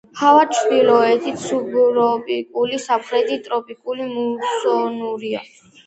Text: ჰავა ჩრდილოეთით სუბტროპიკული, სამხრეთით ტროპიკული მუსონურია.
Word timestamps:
ჰავა 0.19 0.45
ჩრდილოეთით 0.53 1.37
სუბტროპიკული, 1.43 2.83
სამხრეთით 2.89 3.49
ტროპიკული 3.51 4.13
მუსონურია. 4.19 5.49